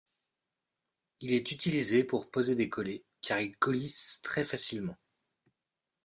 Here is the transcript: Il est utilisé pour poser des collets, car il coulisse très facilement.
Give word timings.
Il 1.19 1.31
est 1.31 1.51
utilisé 1.51 2.03
pour 2.03 2.31
poser 2.31 2.55
des 2.55 2.69
collets, 2.69 3.03
car 3.21 3.39
il 3.39 3.55
coulisse 3.55 4.19
très 4.23 4.43
facilement. 4.43 4.97